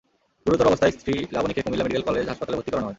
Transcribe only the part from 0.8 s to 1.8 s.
স্ত্রী লাবণীকে